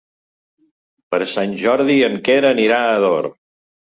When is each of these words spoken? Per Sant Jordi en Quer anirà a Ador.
Per 1.15 1.19
Sant 1.33 1.53
Jordi 1.63 1.99
en 2.09 2.17
Quer 2.29 2.39
anirà 2.53 2.79
a 2.87 2.95
Ador. 3.03 3.29